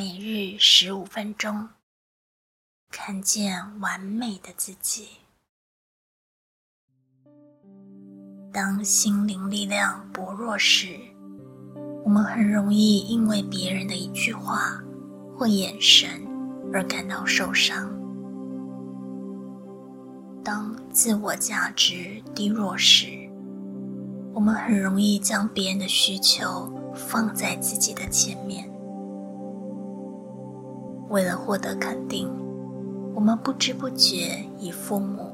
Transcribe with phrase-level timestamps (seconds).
[0.00, 1.68] 每日十五分钟，
[2.90, 5.08] 看见完美的自己。
[8.50, 10.98] 当心灵力量薄弱时，
[12.02, 14.82] 我们很容易因为别人的一句话
[15.36, 16.26] 或眼神
[16.72, 17.92] 而感到受伤。
[20.42, 23.28] 当自我价值低落时，
[24.32, 28.66] 我们很容易将别人的需求放在自己的前面。
[31.10, 32.28] 为了获得肯定，
[33.14, 35.32] 我们不知不觉以父母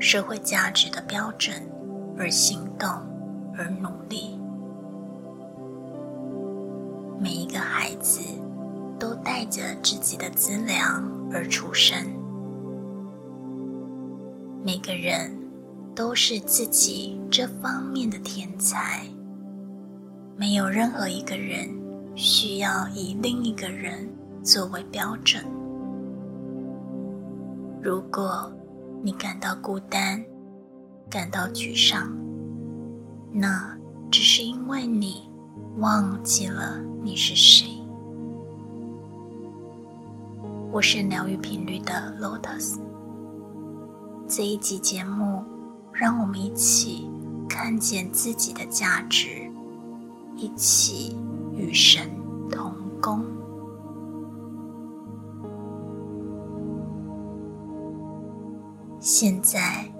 [0.00, 1.54] 社会价值的标准
[2.16, 2.88] 而行动，
[3.54, 4.40] 而努力。
[7.20, 8.20] 每一个孩子
[8.98, 11.98] 都带着自己的资粮而出生，
[14.64, 15.30] 每个人
[15.94, 19.02] 都是自己这方面的天才，
[20.38, 21.68] 没有任何一个人
[22.14, 24.07] 需要以另一个人
[24.48, 25.44] 作为标准。
[27.82, 28.50] 如果
[29.02, 30.24] 你感到孤单，
[31.10, 32.10] 感到沮丧，
[33.30, 33.76] 那
[34.10, 35.30] 只是因为你
[35.76, 37.68] 忘记了你是谁。
[40.72, 42.78] 我是疗愈频率的 Lotus。
[44.26, 45.44] 这一集节目，
[45.92, 47.10] 让我们一起
[47.50, 49.28] 看见自己的价值，
[50.36, 51.18] 一起
[51.52, 52.08] 与神
[52.50, 53.22] 同工。
[59.10, 59.90] 现在，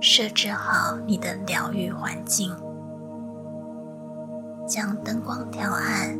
[0.00, 2.54] 设置好你的疗愈环境，
[4.64, 6.16] 将灯光调暗，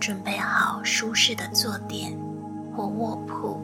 [0.00, 2.18] 准备好舒适的坐垫
[2.74, 3.60] 或卧铺，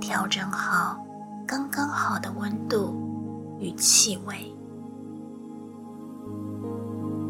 [0.00, 1.04] 调整好
[1.44, 2.94] 刚刚好的温度
[3.58, 4.54] 与气味，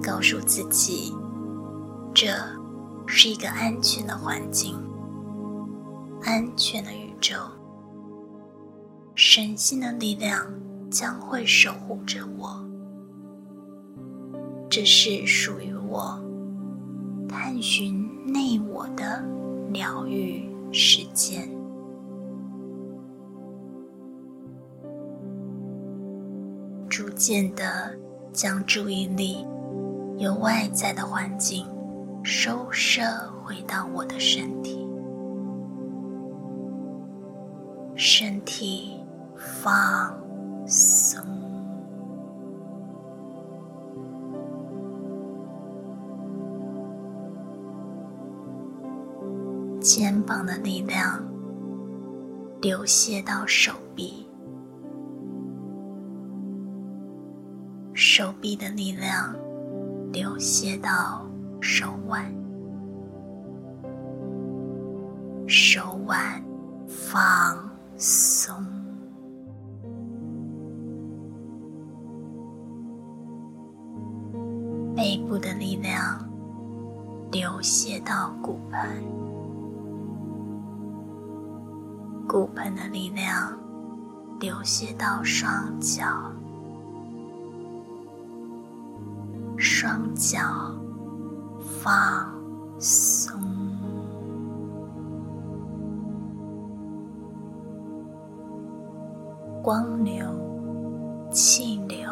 [0.02, 1.16] 告诉自己，
[2.12, 2.26] 这
[3.06, 4.78] 是一个安全的环境，
[6.24, 7.36] 安全的宇宙。
[9.14, 10.46] 神性的力量
[10.90, 12.64] 将会守护着我。
[14.70, 16.22] 这是属于我
[17.28, 19.24] 探寻内我的
[19.72, 21.48] 疗愈时间。
[26.88, 27.94] 逐渐的
[28.32, 29.46] 将注意力
[30.16, 31.66] 由外在的环境
[32.24, 33.02] 收摄
[33.44, 34.87] 回到我的身体，
[37.98, 38.94] 身体。
[39.40, 40.12] 放
[40.66, 41.22] 松，
[49.80, 51.22] 肩膀的力量
[52.60, 54.28] 流泻到手臂，
[57.94, 59.32] 手臂的力量
[60.12, 61.24] 流泻到
[61.60, 62.24] 手腕，
[65.46, 66.42] 手腕
[66.88, 67.56] 放
[67.98, 68.54] 松。
[74.94, 76.28] 背部的力量
[77.30, 79.04] 流泻到骨盆，
[82.28, 83.56] 骨盆的力量
[84.40, 86.04] 流泻到双脚，
[89.56, 90.40] 双脚
[91.82, 92.32] 放
[92.80, 93.37] 松，
[99.68, 100.24] 光流、
[101.30, 102.08] 气流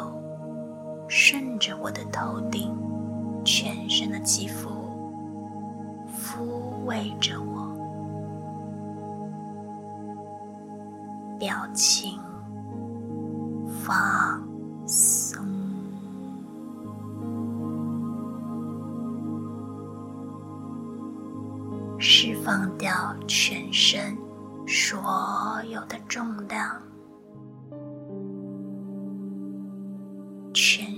[1.09, 2.71] 顺着我的头顶。
[3.47, 4.69] 全身的肌肤
[6.07, 7.75] 抚慰着我，
[11.39, 12.21] 表情
[13.67, 13.97] 放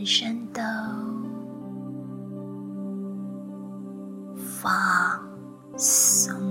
[0.09, 0.63] 全身都。
[4.59, 4.73] 放
[5.77, 6.48] 松，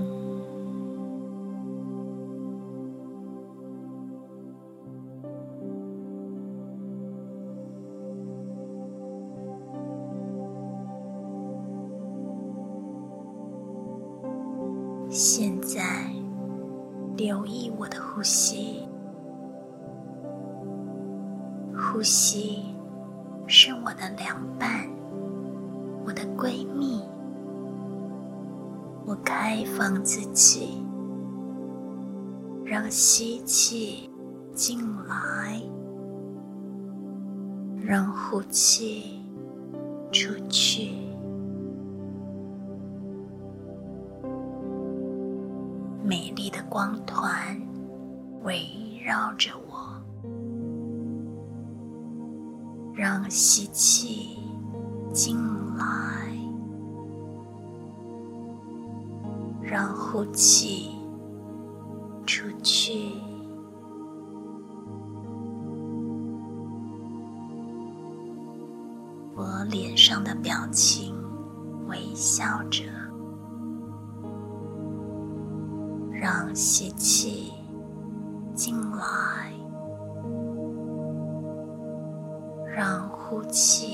[29.48, 30.84] 开放自己
[32.66, 34.10] 让吸气
[34.52, 35.58] 进来
[37.78, 39.22] 让呼气
[40.12, 40.90] 出去。
[46.04, 47.58] 美丽的光团
[48.42, 48.66] 围
[49.02, 49.98] 绕着我
[52.94, 54.36] 让吸气
[55.14, 55.38] 进
[55.78, 56.37] 来。
[59.70, 60.96] 让呼气
[62.26, 63.12] 出去。
[69.36, 71.14] 我脸上的表情
[71.86, 72.84] 微笑着。
[76.20, 77.52] 让吸气
[78.54, 79.52] 进来，
[82.74, 83.87] 让呼气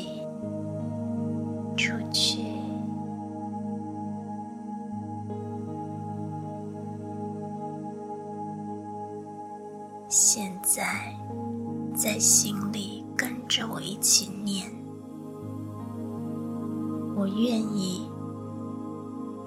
[17.35, 18.09] 愿意，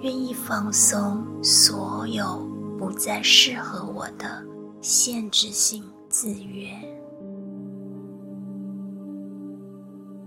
[0.01, 2.45] 愿意放松所有。
[2.77, 4.45] 不再适合我的
[4.81, 6.69] 限制性制约，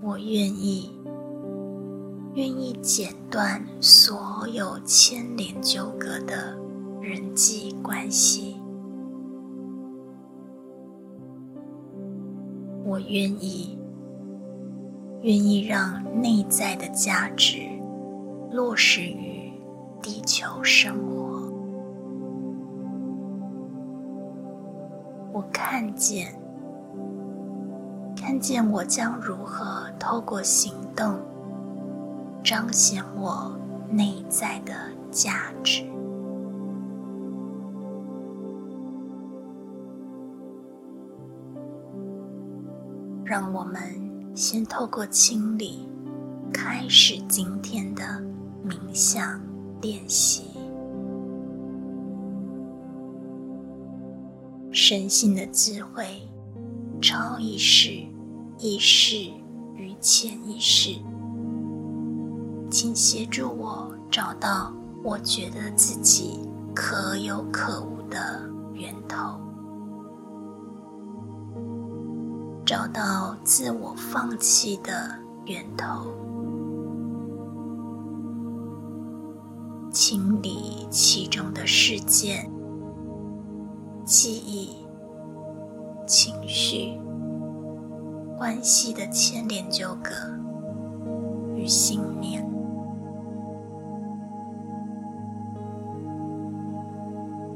[0.02, 0.90] 我愿意，
[2.34, 6.58] 愿意剪断所有牵连纠葛的
[7.00, 8.56] 人际关系，
[12.84, 13.78] 我愿意，
[15.22, 17.68] 愿意让内在的价值
[18.50, 19.52] 落实于
[20.00, 21.52] 地球生活。
[25.32, 26.34] 我看见，
[28.16, 31.20] 看见我将如何透过行动
[32.42, 33.54] 彰显我
[33.90, 34.72] 内在的
[35.10, 35.84] 价值。
[43.22, 43.80] 让我们
[44.34, 45.88] 先透过清理
[46.52, 48.02] 开始今天的
[48.64, 49.40] 冥想
[49.82, 50.44] 练习。
[54.72, 56.04] 身心的智慧、
[57.02, 57.90] 超意识、
[58.58, 59.16] 意识
[59.74, 60.94] 与潜意识，
[62.70, 64.72] 请协助我找到
[65.02, 69.40] 我觉得自己可有可无的源头，
[72.70, 74.92] 找到自我放弃的
[75.44, 76.06] 源头，
[79.90, 82.48] 清理其中的事件、
[84.04, 84.86] 记忆。
[86.06, 86.96] 情绪
[88.38, 90.12] 关系的牵连纠葛
[91.56, 92.48] 与信念，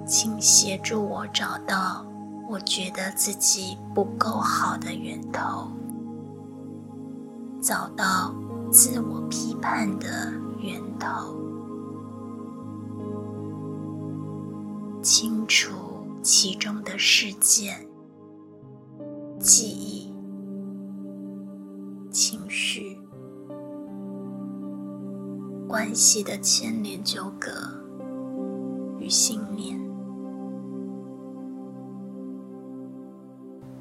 [0.04, 2.04] 请协助我找到
[2.54, 5.72] 我觉得自己不够好的源头，
[7.60, 8.32] 找到
[8.70, 11.34] 自我批判的源头，
[15.02, 15.72] 清除
[16.22, 17.84] 其中的事件。
[19.40, 20.14] 记忆、
[22.12, 22.96] 情绪、
[25.66, 27.50] 关系的牵连纠葛
[29.00, 29.76] 与信念，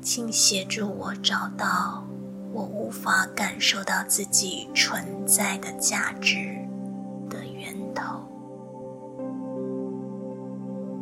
[0.03, 2.05] 请协助我找到
[2.51, 6.57] 我无法感受到自己存在的价值
[7.29, 8.03] 的源头，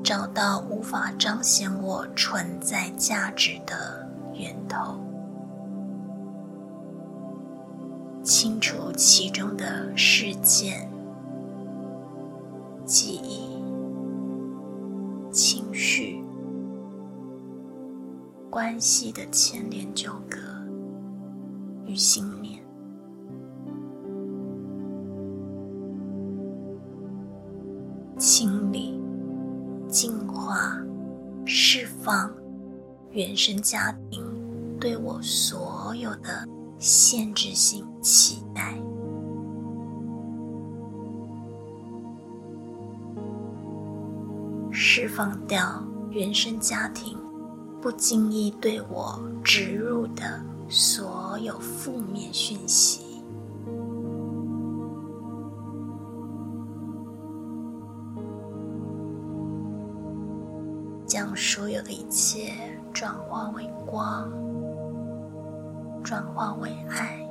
[0.04, 4.08] 找到无法彰显我存在价值的。
[4.34, 4.98] 源头，
[8.24, 10.90] 清除其中的事件、
[12.86, 13.31] 记忆、
[18.52, 20.38] 关系的牵连纠葛
[21.86, 22.62] 与信念，
[28.18, 29.02] 清理、
[29.88, 30.78] 净化、
[31.46, 32.30] 释放。
[33.12, 34.22] 原生家庭
[34.80, 38.82] 对我所有的限制性期待，
[44.72, 47.18] 释放掉原生家庭
[47.82, 53.02] 不经意对我植入的所有负面讯息。
[61.08, 62.54] 将所有的一切
[62.94, 64.32] 转化为光，
[66.04, 67.28] 转化为爱，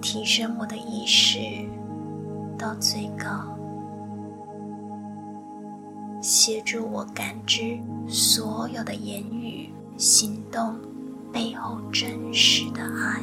[0.00, 1.38] 提升我的意识
[2.58, 3.55] 到最高，
[6.22, 10.78] 协助我感知所有的言语行动
[11.32, 13.22] 背后真实的爱。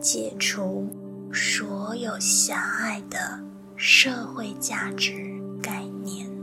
[0.00, 0.88] 解除
[1.32, 3.38] 所有狭隘的
[3.76, 5.12] 社会价值
[5.60, 6.37] 概念。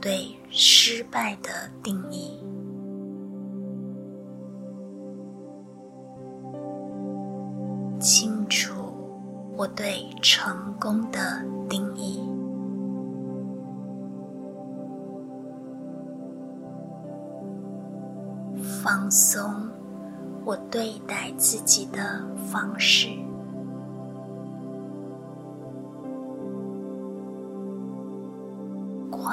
[0.00, 1.50] 对失败的
[1.82, 2.38] 定义。
[8.00, 8.72] 清楚
[9.56, 12.20] 我对成功的定义，
[18.82, 19.68] 放松
[20.44, 23.08] 我对待自己的方式，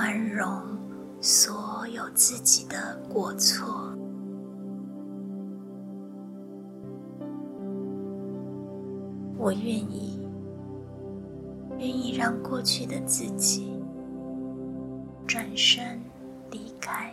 [0.05, 0.47] 宽容
[1.19, 3.91] 所有自己的过错。
[9.35, 10.29] 我愿意，
[11.79, 13.83] 愿意让过去的自己
[15.25, 15.99] 转身
[16.51, 17.11] 离开。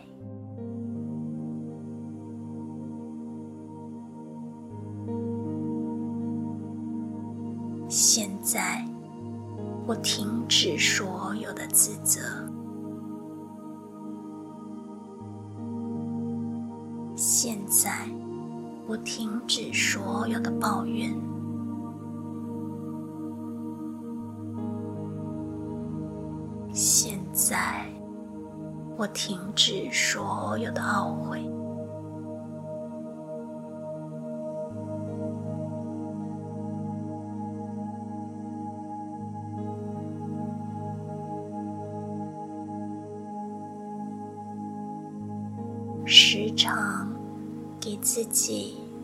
[7.88, 8.84] 现在，
[9.86, 12.20] 我停止所有的自责。
[17.44, 18.06] 现在，
[18.86, 21.12] 我停止所有的抱怨。
[26.72, 27.84] 现在，
[28.96, 31.44] 我停止所有的懊悔。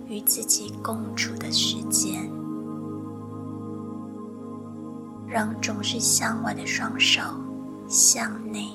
[0.09, 2.31] 与自己共处的时间，
[5.27, 7.21] 让总是向外的双手。
[7.91, 8.69] 向内，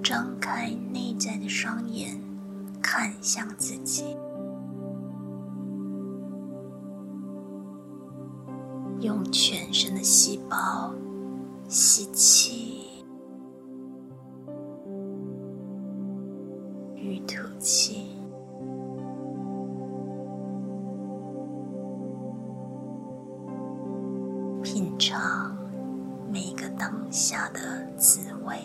[0.00, 2.16] 张开内在的双眼，
[2.80, 4.16] 看向自己，
[27.12, 28.56] 下的滋味，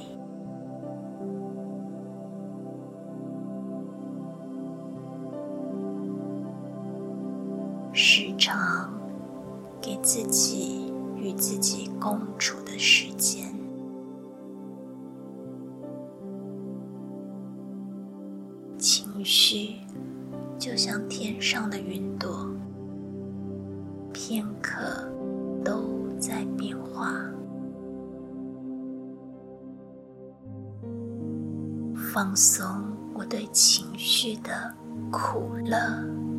[33.18, 34.76] 我对情绪的
[35.12, 35.76] 苦乐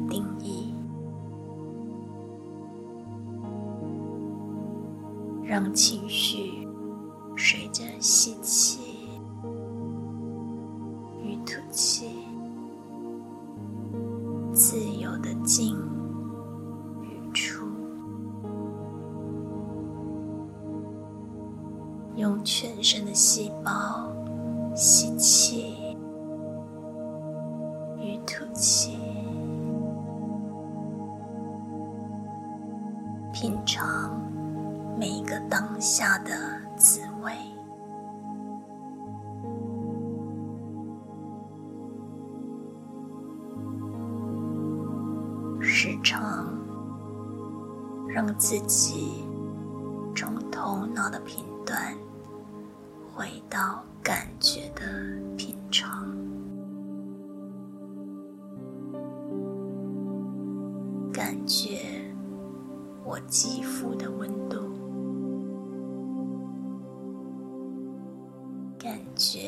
[0.08, 0.72] 定义，
[5.42, 6.68] 让情绪
[7.36, 8.87] 随着吸气
[33.40, 34.20] 品尝
[34.98, 36.32] 每一个当下的
[36.76, 37.32] 滋味，
[45.60, 46.52] 时常
[48.08, 49.17] 让自己
[68.78, 69.40] 感觉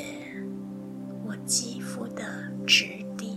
[1.24, 2.24] 我肌肤的
[2.66, 2.84] 质
[3.16, 3.29] 地，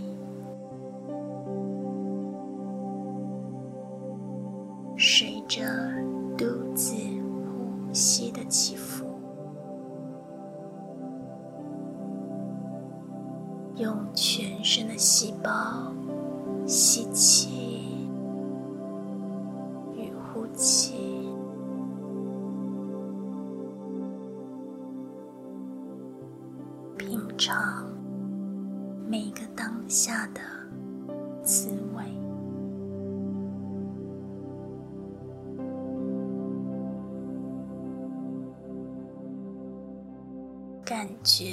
[41.04, 41.46] 感觉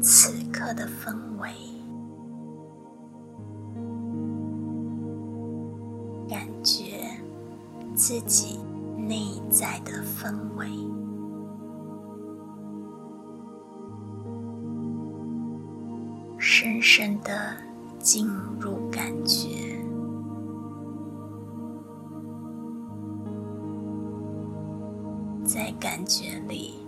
[0.00, 1.50] 此刻的氛围，
[6.28, 7.02] 感觉
[7.96, 8.60] 自己
[8.96, 10.68] 内在的氛围，
[16.38, 17.56] 深深的
[17.98, 18.28] 进
[18.60, 19.48] 入感觉。
[25.44, 26.79] 在感觉里，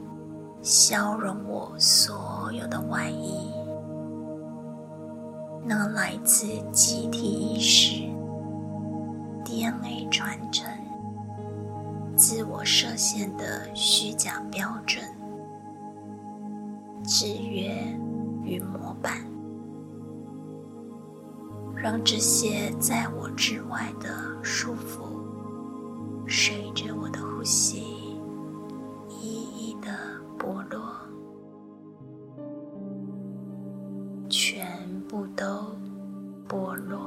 [0.62, 3.52] 消融我所有的外衣，
[5.66, 8.04] 那来自集体意识、
[9.44, 10.64] DNA 传承、
[12.14, 15.02] 自我设限的虚假标准、
[17.02, 17.74] 制约
[18.44, 19.18] 与模板，
[21.74, 24.14] 让这些在我之外的
[24.44, 25.08] 束缚，
[26.28, 27.91] 随着我的呼吸。
[34.32, 34.66] 全
[35.06, 35.44] 部都
[36.48, 36.98] 剥落。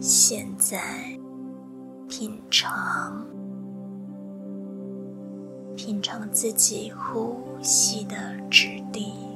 [0.00, 0.78] 现在，
[2.08, 3.26] 品尝，
[5.74, 8.14] 品尝自己呼吸的
[8.48, 9.29] 质地，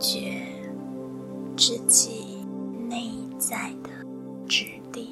[0.00, 0.42] 觉
[1.56, 2.44] 自己
[2.88, 3.20] 内。
[3.40, 3.88] 在的
[4.46, 5.08] 质地，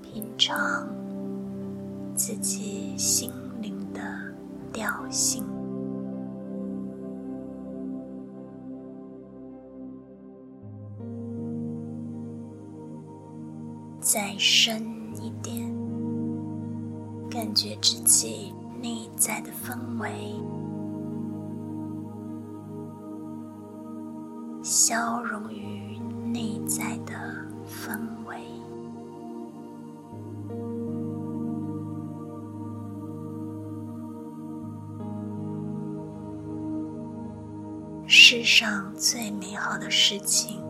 [0.00, 0.88] 品尝
[2.14, 4.00] 自己心灵的
[4.72, 5.44] 调性，
[13.98, 14.86] 再深
[15.20, 15.68] 一点，
[17.28, 18.53] 感觉自己
[18.84, 20.10] 内在的氛围。
[24.62, 25.98] 消融于
[26.30, 27.14] 内在的
[27.66, 28.36] 氛围。
[38.06, 40.62] 世上最美好的事情，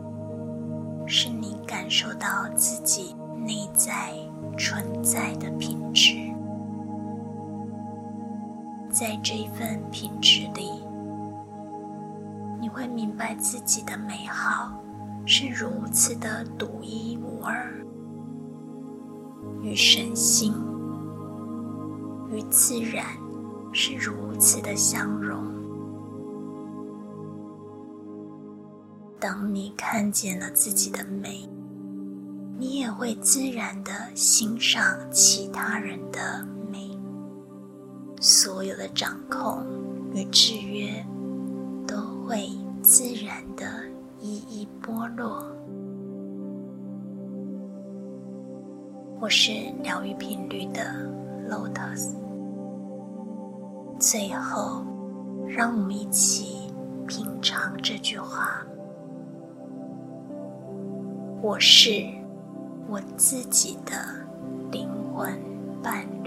[1.05, 4.12] 是你感受到自己内在
[4.57, 6.14] 存在的品质，
[8.94, 10.70] 在这份品质里。
[12.61, 14.80] 你会明白自己的美好
[15.26, 17.74] 是如此的独一无二，
[19.62, 20.54] 与神性、
[22.30, 23.04] 与自然
[23.72, 25.44] 是如此的相融。
[29.18, 31.48] 当你看见了自己的美，
[32.57, 36.54] 你也会自然的欣赏其他人的。
[38.27, 39.63] 所有的掌控
[40.15, 40.89] 与制约。
[41.87, 42.49] 都会
[42.83, 43.67] 自然的
[44.19, 45.45] 一一剥落。
[49.21, 50.81] 我是疗愈频率的
[51.51, 52.15] Lotus。
[53.99, 54.83] 最后，
[55.47, 56.73] 让我们一起
[57.07, 58.65] 品尝这句话：
[61.43, 62.03] 我是
[62.89, 63.93] 我自己的
[64.73, 65.39] 灵魂
[65.83, 66.24] 伴侣。